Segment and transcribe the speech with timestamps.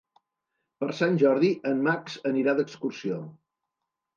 [0.83, 3.21] Per Sant Jordi en Max anirà d'excursió.